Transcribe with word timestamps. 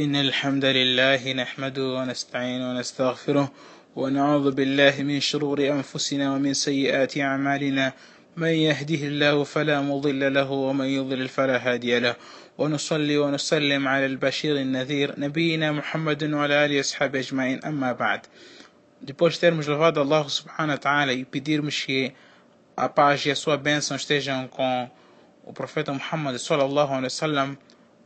إن 0.00 0.16
الحمد 0.16 0.64
لله 0.64 1.32
نحمده 1.32 1.82
ونستعينه 1.82 2.70
ونستغفره 2.70 3.52
ونعوذ 3.96 4.50
بالله 4.50 4.94
من 5.02 5.20
شرور 5.20 5.58
أنفسنا 5.68 6.34
ومن 6.34 6.54
سيئات 6.54 7.18
أعمالنا. 7.18 7.92
من 8.36 8.48
يهده 8.48 9.02
الله 9.10 9.44
فلا 9.44 9.80
مضل 9.80 10.34
له 10.34 10.50
ومن 10.50 10.86
يضلل 10.86 11.28
فلا 11.28 11.56
هادي 11.56 11.98
له. 11.98 12.16
ونصلي 12.58 13.18
ونسلم 13.18 13.88
على 13.88 14.06
البشير 14.06 14.56
النذير 14.56 15.20
نبينا 15.20 15.72
محمد 15.72 16.32
وعلى 16.32 16.64
آله 16.64 16.76
وأصحابه 16.76 17.18
أجمعين. 17.20 17.60
أما 17.64 17.92
بعد 17.92 18.20
Depois 19.02 19.34
de 19.34 19.38
termos 19.40 19.66
levado 19.66 20.00
Allah 20.00 20.24
subhanahu 20.28 20.76
wa 20.76 20.78
ta'ala 20.78 21.12
e 21.12 21.26
pedirmos 21.26 21.84
que 21.84 22.12
a 22.74 22.88
paz 22.88 23.26
e 23.26 23.30
a 23.30 23.36
sua 23.36 23.58
bênção 23.58 23.96
estejam 23.96 24.48
com 24.48 24.88
o 25.44 25.52
profeta 25.52 25.92
Muhammad 25.92 26.38
sallallahu 26.38 26.88
alaihi 26.88 27.12
wasallam, 27.12 27.58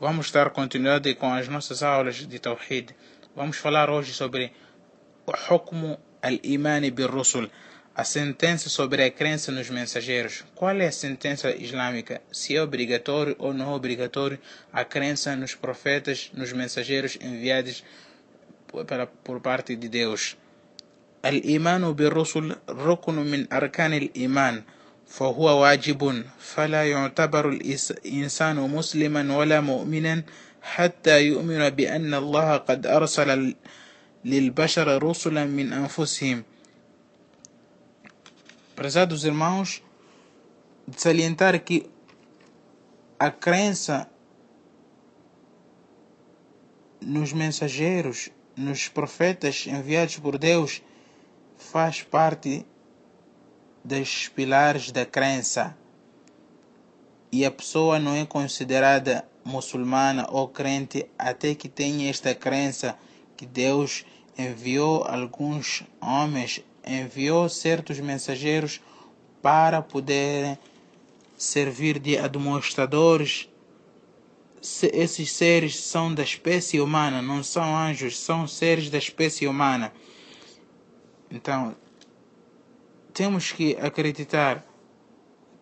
Vamos 0.06 0.30
dar 0.30 0.50
continuidade 0.50 1.14
com 1.14 1.32
as 1.32 1.48
nossas 1.48 1.82
aulas 1.82 2.16
de 2.16 2.38
Tawhid. 2.38 2.94
Vamos 3.34 3.56
falar 3.56 3.88
hoje 3.88 4.12
sobre 4.12 4.52
o 5.24 5.32
Hukm 5.32 5.96
al-Imani 6.20 6.90
bi-Rusul, 6.90 7.50
a 7.96 8.04
sentença 8.04 8.68
sobre 8.68 9.02
a 9.02 9.10
crença 9.10 9.50
nos 9.50 9.70
mensageiros. 9.70 10.44
Qual 10.54 10.76
é 10.76 10.88
a 10.88 10.92
sentença 10.92 11.56
islâmica? 11.56 12.20
Se 12.30 12.54
é 12.54 12.62
obrigatório 12.62 13.34
ou 13.38 13.54
não 13.54 13.72
é 13.72 13.74
obrigatório 13.74 14.38
a 14.70 14.84
crença 14.84 15.34
nos 15.36 15.54
profetas, 15.54 16.30
nos 16.34 16.52
mensageiros 16.52 17.16
enviados 17.22 17.82
para, 18.86 19.06
por 19.06 19.40
parte 19.40 19.74
de 19.74 19.88
Deus. 19.88 20.36
Al-Imanu 21.22 21.94
bi-Rusul, 21.94 22.54
rukun 22.68 23.24
min 23.24 23.46
arkan 23.48 23.94
al-Iman. 23.94 24.66
فهو 25.08 25.62
واجب 25.62 26.24
فلا 26.38 26.90
يعتبر 26.90 27.48
الإنسان 27.48 28.56
مسلما 28.56 29.36
ولا 29.36 29.60
مؤمنا 29.60 30.22
حتى 30.62 31.22
يؤمن 31.22 31.70
بأن 31.70 32.14
الله 32.14 32.56
قد 32.56 32.86
أرسل 32.86 33.54
للبشر 34.24 35.02
رسلا 35.02 35.44
من 35.44 35.72
أنفسهم 35.72 36.42
Prezados 38.76 39.24
irmãos, 39.24 39.82
de 40.86 41.00
salientar 41.00 41.60
que 41.60 41.88
a 43.20 43.30
crença 43.30 44.10
nos 47.00 47.32
mensageiros, 47.32 48.30
nos 48.56 48.88
profetas 48.88 49.66
enviados 49.68 50.16
por 50.18 50.38
Deus, 50.38 50.82
faz 51.56 52.02
parte 52.02 52.66
dos 53.84 54.28
pilares 54.28 54.90
da 54.90 55.04
crença 55.04 55.76
e 57.30 57.44
a 57.44 57.50
pessoa 57.50 57.98
não 57.98 58.14
é 58.14 58.24
considerada 58.24 59.28
muçulmana 59.44 60.26
ou 60.30 60.48
crente 60.48 61.04
até 61.18 61.54
que 61.54 61.68
tenha 61.68 62.08
esta 62.08 62.34
crença 62.34 62.96
que 63.36 63.44
Deus 63.44 64.06
enviou 64.38 65.04
alguns 65.04 65.82
homens, 66.00 66.64
enviou 66.86 67.48
certos 67.48 68.00
mensageiros 68.00 68.80
para 69.42 69.82
poderem 69.82 70.56
servir 71.36 71.98
de 71.98 72.16
administradores. 72.16 73.48
Esses 74.92 75.32
seres 75.32 75.78
são 75.78 76.14
da 76.14 76.22
espécie 76.22 76.80
humana, 76.80 77.20
não 77.20 77.42
são 77.42 77.76
anjos, 77.76 78.18
são 78.18 78.46
seres 78.46 78.88
da 78.88 78.96
espécie 78.96 79.46
humana. 79.46 79.92
Então, 81.30 81.76
temos 83.14 83.52
que 83.52 83.76
acreditar 83.80 84.66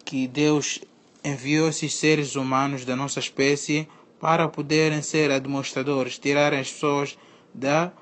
que 0.05 0.27
Deus 0.27 0.81
enviou 1.22 1.69
esses 1.69 1.94
seres 1.94 2.34
humanos 2.34 2.84
da 2.84 2.97
nossa 2.97 3.20
espécie 3.20 3.86
para 4.19 4.48
poderem 4.48 5.03
ser 5.03 5.31
administradores, 5.31 6.19
tirar 6.19 6.55
as 6.55 6.72
pessoas 6.72 7.19
da, 7.53 7.92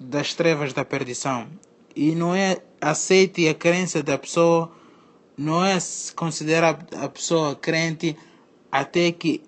das 0.00 0.32
trevas 0.32 0.72
da 0.72 0.84
perdição. 0.84 1.46
E 1.94 2.14
não 2.14 2.34
é 2.34 2.62
aceite 2.80 3.46
a 3.48 3.54
crença 3.54 4.02
da 4.02 4.16
pessoa, 4.16 4.72
não 5.36 5.64
é 5.64 5.76
considerar 6.16 6.86
a 6.96 7.08
pessoa 7.08 7.54
crente 7.54 8.16
até 8.72 9.12
que 9.12 9.42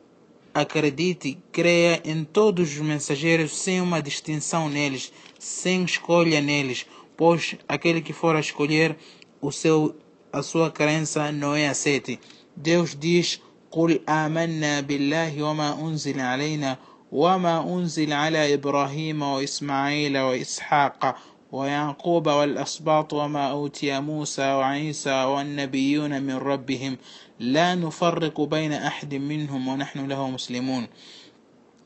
acredite, 0.53 1.39
creia 1.53 2.03
em 2.05 2.25
todos 2.25 2.71
os 2.71 2.79
mensageiros 2.79 3.57
sem 3.57 3.81
uma 3.81 4.03
distinção 4.03 4.69
neles, 4.69 5.13
sem 5.39 5.85
escolha 5.85 6.41
neles, 6.41 6.87
pois 7.21 7.43
aquele 7.69 8.01
que 8.01 8.15
for 8.15 8.35
a 8.35 8.41
escolher 8.41 8.97
o 9.43 9.51
seu 9.53 9.95
a 10.33 10.43
sua 10.43 10.71
crença 10.71 11.31
não 11.31 11.55
é 11.55 11.69
aceite. 11.69 12.19
Deus 12.57 12.97
diz: 12.99 13.43
"Qul 13.75 14.01
amanna 14.07 14.81
billahi 14.81 15.43
wa 15.43 15.53
ma 15.61 15.69
unzila 15.75 16.33
alayna 16.33 16.79
wa 17.13 17.39
ma 17.39 17.61
unzila 17.61 18.25
ala 18.25 18.49
Ibrahima 18.49 19.35
wa 19.35 19.43
Ismaila 19.43 20.21
wa 20.29 20.35
Ishaqa 20.37 21.15
ويعقوب 21.53 22.27
والأسباط 22.27 23.13
وما 23.13 23.51
أوتي 23.51 24.01
موسى 24.01 24.53
وعيسى 24.53 25.25
والنبيون 25.25 26.23
من 26.23 26.35
ربهم 26.35 26.99
لا 27.41 27.75
نفرق 27.75 28.41
بين 28.41 28.73
أحد 28.73 29.15
منهم 29.15 29.69
ونحن 29.69 30.07
له 30.07 30.31
مسلمون 30.31 30.87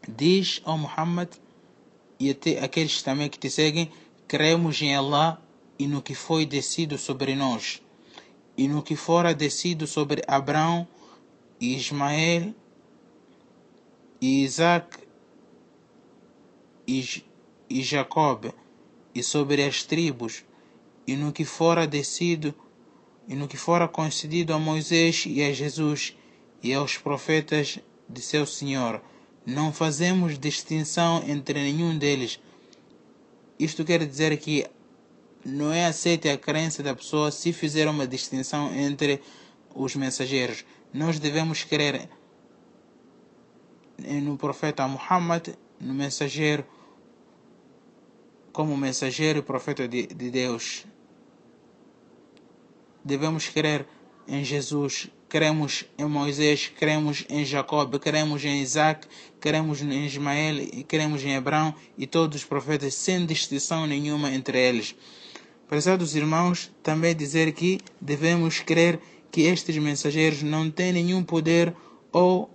ديش 0.09 0.63
أو 0.67 0.77
محمد 0.77 1.29
يتي 2.21 2.65
أكيرش 2.65 3.03
تميك 3.03 3.37
تساجي 3.37 3.89
cremos 4.35 4.83
em 4.83 4.97
Allah 4.97 5.41
e 5.79 5.87
no 5.87 6.03
que 6.03 6.13
foi 6.13 6.45
descido 6.45 6.99
sobre 6.99 7.37
nós, 7.37 7.81
e 8.57 8.67
no 8.67 8.83
que 8.83 8.97
fora 8.97 9.33
descido 9.33 9.87
sobre 9.87 10.25
Abraão, 10.27 10.89
Ismael, 11.61 12.53
e 14.21 14.43
Isaac, 14.43 14.99
e, 16.85 17.23
e 17.71 17.81
Jacob, 17.81 18.47
e 19.15 19.23
sobre 19.23 19.63
as 19.63 19.85
tribos, 19.85 20.45
e 21.07 21.15
no 21.15 21.33
que 21.33 21.45
fora 21.45 21.87
descido, 21.87 22.53
e 23.29 23.37
no 23.37 23.47
que 23.47 23.57
fora 23.57 23.87
concedido 23.87 24.53
a 24.53 24.59
Moisés 24.59 25.27
e 25.29 25.45
a 25.45 25.53
Jesus, 25.53 26.17
e 26.61 26.75
aos 26.75 26.99
profetas 26.99 27.79
de 28.09 28.21
seu 28.21 28.45
Senhor. 28.45 29.01
Não 29.47 29.73
fazemos 29.73 30.37
distinção 30.37 31.23
entre 31.25 31.61
nenhum 31.61 31.97
deles. 31.97 32.41
Isto 33.59 33.85
quer 33.85 34.05
dizer 34.07 34.37
que 34.39 34.67
não 35.45 35.73
é 35.73 35.87
aceita 35.87 36.33
a 36.33 36.39
crença 36.39 36.83
da 36.83 36.95
pessoa 36.95 37.31
se 37.31 37.53
fizer 37.53 37.89
uma 37.89 38.07
distinção 38.07 38.75
entre 38.75 39.21
os 39.75 39.95
mensageiros. 39.95 40.65
Nós 40.93 41.19
devemos 41.19 41.65
crer 41.65 42.09
no 43.99 44.37
profeta 44.37 44.87
Muhammad, 44.89 45.49
no 45.81 45.95
mensageiro, 45.95 46.65
como 48.53 48.77
mensageiro 48.77 49.41
e 49.41 49.43
profeta 49.43 49.87
de, 49.87 50.07
de 50.07 50.31
Deus. 50.31 50.87
Devemos 53.05 53.49
crer 53.49 53.87
em 54.27 54.45
Jesus, 54.45 55.11
cremos 55.35 55.85
em 55.99 56.05
Moisés, 56.05 56.71
cremos 56.79 57.25
em 57.29 57.45
Jacob, 57.45 57.99
cremos 57.99 58.45
em 58.45 58.63
Isaac, 58.63 59.09
cremos 59.41 59.83
em 59.83 60.07
Ismael 60.07 60.61
e 60.61 60.85
cremos 60.85 61.25
em 61.25 61.35
Abraão 61.35 61.75
e 61.99 62.07
todos 62.07 62.43
os 62.43 62.45
profetas, 62.45 62.95
sem 62.95 63.27
distinção 63.27 63.85
nenhuma 63.85 64.31
entre 64.31 64.57
eles. 64.57 64.95
Prezados 65.67 66.15
irmãos, 66.15 66.71
também 66.85 67.17
dizer 67.17 67.51
que 67.51 67.81
devemos 68.01 68.61
crer 68.61 69.01
que 69.33 69.41
estes 69.41 69.77
mensageiros 69.77 70.41
não 70.41 70.71
têm 70.71 70.93
nenhum 70.93 71.25
poder 71.25 71.75
ou 72.13 72.49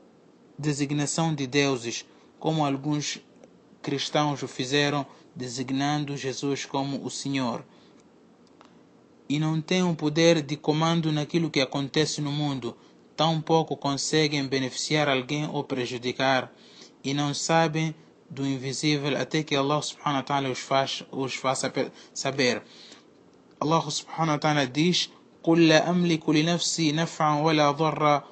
designação 0.58 1.36
de 1.36 1.46
deuses, 1.46 2.06
como 2.40 2.66
alguns 2.66 3.20
cristãos 3.82 4.42
o 4.42 4.48
fizeram, 4.48 5.06
designando 5.36 6.16
Jesus 6.16 6.64
como 6.64 7.06
o 7.06 7.10
Senhor. 7.10 7.62
E 9.30 9.40
não 9.40 9.62
têm 9.62 9.84
um 9.84 9.94
poder 9.94 10.42
de 10.42 10.58
comando 10.58 11.12
naquilo 11.12 11.52
que 11.52 11.62
acontece 11.62 12.20
no 12.20 12.32
mundo, 12.32 12.76
tampouco 13.16 13.78
conseguem 13.78 14.48
beneficiar 14.48 15.08
alguém 15.08 15.48
ou 15.48 15.64
prejudicar, 15.64 16.52
e 17.04 17.14
não 17.14 17.34
sabem 17.34 17.94
do 18.30 18.46
invisível 18.46 19.16
até 19.18 19.44
que 19.44 19.56
Allah 19.56 19.82
subhanahu 19.82 20.18
wa 20.18 20.24
ta'ala 20.24 20.50
os, 20.50 20.68
os 21.12 21.36
faça 21.36 21.72
saber. 22.14 22.64
Allah 23.60 23.90
subhanahu 23.90 24.32
wa 24.32 24.40
ta'ala 24.40 24.66
diz: 24.68 25.10
قل 25.44 25.68
لا 25.68 25.90
أملك 25.90 26.30
لنفسي 26.30 26.92
نفعا 26.92 27.42
ولا 27.42 27.72
ضرا 27.72 28.24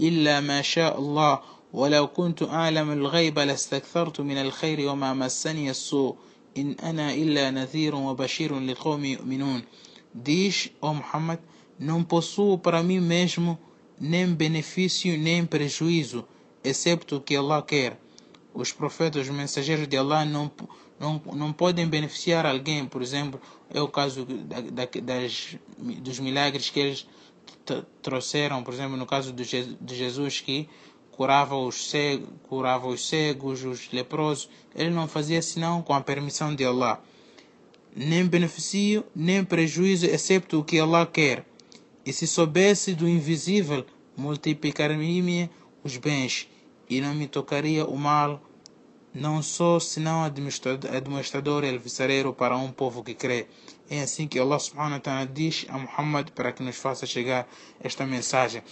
إلا 0.00 0.40
ما 0.40 0.62
شاء 0.62 0.98
الله 0.98 1.40
ولو 1.72 2.06
كنت 2.06 2.42
أعلم 2.42 2.90
الغيب 2.92 3.38
لاستكثرت 3.38 4.20
من 4.20 4.38
الخير 4.38 4.88
وما 4.88 5.14
مسني 5.14 5.70
السوء 5.70 6.16
إن 6.56 6.76
أنا 6.82 7.14
إلا 7.14 7.50
نذير 7.50 7.94
وبشير 7.94 8.60
لقوم 8.60 9.04
يؤمنون 9.04 9.62
Diz, 10.14 10.70
ó 10.80 10.90
oh 10.90 10.94
Muhammad, 10.94 11.40
não 11.78 12.04
possuo 12.04 12.56
para 12.56 12.82
mim 12.82 13.00
mesmo 13.00 13.58
nem 14.00 14.32
benefício 14.32 15.18
nem 15.18 15.44
prejuízo, 15.44 16.24
excepto 16.62 17.16
o 17.16 17.20
que 17.20 17.36
Allah 17.36 17.62
quer. 17.62 17.98
Os 18.52 18.72
profetas, 18.72 19.28
os 19.28 19.34
mensageiros 19.34 19.88
de 19.88 19.96
Allah 19.96 20.24
não, 20.24 20.50
não, 20.98 21.20
não 21.34 21.52
podem 21.52 21.88
beneficiar 21.88 22.46
alguém, 22.46 22.86
por 22.86 23.02
exemplo, 23.02 23.40
é 23.72 23.80
o 23.80 23.88
caso 23.88 24.24
da, 24.24 24.60
da, 24.60 24.88
das, 25.02 25.56
dos 25.78 26.20
milagres 26.20 26.70
que 26.70 26.78
eles 26.78 27.06
trouxeram, 28.02 28.62
por 28.62 28.72
exemplo, 28.72 28.96
no 28.96 29.06
caso 29.06 29.32
de 29.32 29.94
Jesus, 29.96 30.40
que 30.40 30.68
curava 31.10 31.56
os, 31.56 31.90
cegos, 31.90 32.28
curava 32.48 32.86
os 32.86 33.08
cegos, 33.08 33.64
os 33.64 33.90
leprosos. 33.92 34.48
Ele 34.74 34.90
não 34.90 35.08
fazia 35.08 35.40
senão 35.40 35.82
com 35.82 35.94
a 35.94 36.00
permissão 36.00 36.54
de 36.54 36.64
Allah. 36.64 37.02
Nem 37.94 38.26
benefício, 38.26 39.04
nem 39.14 39.44
prejuízo, 39.44 40.06
excepto 40.06 40.58
o 40.58 40.64
que 40.64 40.78
Allah 40.78 41.06
quer. 41.06 41.44
E 42.04 42.12
se 42.12 42.26
soubesse 42.26 42.94
do 42.94 43.08
invisível, 43.08 43.86
multiplicaria-me 44.16 45.48
os 45.82 45.96
bens, 45.96 46.48
e 46.90 47.00
não 47.00 47.14
me 47.14 47.26
tocaria 47.26 47.84
o 47.84 47.96
mal, 47.96 48.42
não 49.14 49.40
sou 49.40 49.78
senão 49.78 50.24
administrador 50.24 51.62
e 51.62 51.70
alvissareiro 51.70 52.32
para 52.32 52.56
um 52.56 52.72
povo 52.72 53.04
que 53.04 53.14
crê. 53.14 53.46
É 53.88 54.02
assim 54.02 54.26
que 54.26 54.40
Allah 54.40 54.58
subhanahu 54.58 54.94
wa 54.94 55.00
ta'ala 55.00 55.26
diz 55.26 55.66
a 55.68 55.78
Muhammad 55.78 56.30
para 56.30 56.50
que 56.50 56.64
nos 56.64 56.74
faça 56.74 57.06
chegar 57.06 57.46
esta 57.80 58.04
mensagem. 58.04 58.62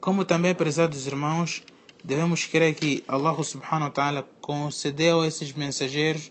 Como 0.00 0.24
também, 0.24 0.54
prezados 0.54 1.06
irmãos, 1.08 1.64
devemos 2.04 2.44
crer 2.44 2.74
que 2.74 3.02
Allah 3.08 3.42
subhanahu 3.42 3.88
wa 3.88 3.90
ta'ala 3.90 4.28
concedeu 4.40 5.22
a 5.22 5.26
esses 5.26 5.52
mensageiros 5.52 6.30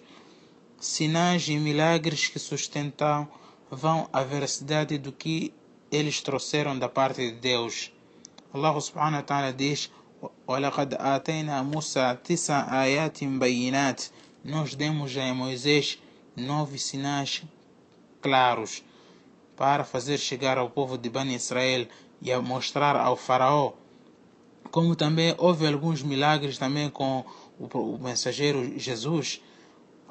sinais 0.82 1.48
e 1.48 1.56
milagres 1.56 2.28
que 2.28 2.38
sustentam 2.38 3.28
vão 3.70 4.08
a 4.12 4.22
veracidade 4.22 4.98
do 4.98 5.12
que 5.12 5.52
eles 5.90 6.20
trouxeram 6.20 6.78
da 6.78 6.88
parte 6.88 7.30
de 7.30 7.32
Deus. 7.32 7.92
Allah 8.52 8.80
subhanahu 8.80 9.16
wa 9.16 9.22
ta'ala 9.22 9.52
diz 9.52 9.90
وَلَقَدْ 10.46 10.94
آتَيْنَا 10.94 11.62
مُوسَى 11.62 12.16
تِسْعَ 12.24 12.82
آيَاتٍ 12.82 13.24
بَيِّنَاتٍ 13.24 14.10
Nós 14.44 14.74
demos 14.74 15.16
a 15.16 15.34
Moisés 15.34 15.98
nove 16.36 16.78
sinais 16.78 17.42
claros 18.20 18.82
para 19.56 19.84
fazer 19.84 20.18
chegar 20.18 20.56
ao 20.58 20.70
povo 20.70 20.96
de 20.96 21.08
Bani 21.10 21.34
Israel 21.34 21.86
e 22.22 22.32
a 22.32 22.40
mostrar 22.40 22.96
ao 22.96 23.16
faraó. 23.16 23.72
Como 24.70 24.94
também 24.96 25.34
houve 25.38 25.66
alguns 25.66 26.02
milagres 26.02 26.58
também 26.58 26.88
com 26.90 27.24
o, 27.58 27.98
mensageiro 27.98 28.78
Jesus. 28.78 29.40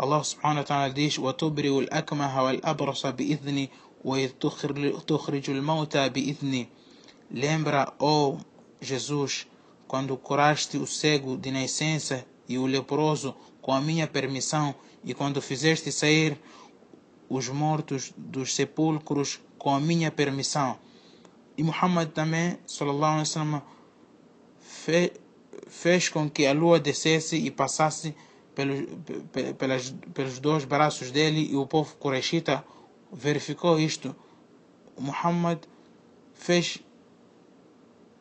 Allah 0.01 0.23
subhanahu 0.23 0.57
wa 0.59 0.63
ta'ala 0.63 0.93
diz: 0.93 1.17
وَتُبْرِئُ 1.17 1.79
الْأَكْمَهَ 1.79 2.33
وَالْأَبْرَصَ 2.43 3.05
بِإِذْنِ 3.17 3.67
وَتُخْرِجُ 4.05 5.49
الْمَوْتَى 5.49 6.09
بِإِذْنِ 6.09 6.67
Lembra, 7.31 7.93
ó 7.99 8.29
oh 8.29 8.37
Jesus, 8.79 9.47
quando 9.87 10.15
curaste 10.17 10.77
o 10.77 10.85
cego 10.85 11.35
de 11.35 11.51
nascença 11.51 12.25
e 12.47 12.57
o 12.57 12.65
leproso 12.65 13.35
com 13.61 13.73
a 13.73 13.81
minha 13.81 14.07
permissão, 14.07 14.75
e 15.03 15.13
quando 15.13 15.41
fizeste 15.41 15.91
sair 15.91 16.39
os 17.29 17.49
mortos 17.49 18.13
dos 18.15 18.55
sepulcros 18.55 19.41
com 19.57 19.73
a 19.73 19.79
minha 19.79 20.11
permissão. 20.11 20.77
E 21.57 21.63
Muhammad 21.63 22.09
também, 22.11 22.57
sallallahu 22.65 23.13
alaihi 23.13 23.29
wasallam, 23.29 23.61
fez, 24.61 25.11
fez 25.67 26.07
com 26.07 26.29
que 26.29 26.45
a 26.45 26.53
lua 26.53 26.79
descesse 26.79 27.35
e 27.35 27.49
passasse 27.51 28.15
pelos, 28.54 28.86
pelas, 29.58 29.94
pelos 30.12 30.38
dois 30.38 30.64
braços 30.64 31.10
dele 31.10 31.48
e 31.50 31.56
o 31.56 31.66
povo 31.66 31.96
Qurayshita 31.96 32.64
verificou 33.12 33.78
isto. 33.78 34.14
Muhammad 34.98 35.58
fez 36.34 36.82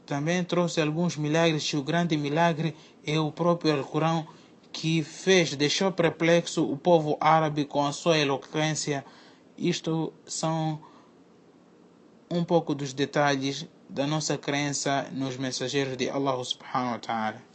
também 0.06 0.44
trouxe 0.44 0.82
alguns 0.82 1.16
milagres 1.16 1.64
e 1.64 1.78
o 1.78 1.84
grande 1.84 2.18
milagre 2.18 2.76
é 3.06 3.20
o 3.20 3.32
próprio 3.32 3.78
Alcorão 3.78 4.28
que 4.72 5.04
fez, 5.04 5.56
deixou 5.56 5.92
perplexo 5.92 6.70
o 6.70 6.78
povo 6.78 7.18
árabe 7.20 7.66
com 7.66 7.86
a 7.86 7.92
sua 7.92 8.18
eloquência. 8.18 9.06
Isto 9.58 10.14
são 10.26 10.82
um 12.30 12.44
pouco 12.44 12.74
dos 12.74 12.94
detalhes 12.94 13.68
da 13.90 14.08
nossa 14.08 14.38
crença 14.38 15.08
nos 15.12 15.38
mensageiros 15.38 15.98
de 15.98 16.10
Allah 16.10 16.44
subhanahu 16.44 16.94
wa 16.94 17.00
ta'ala. 17.00 17.51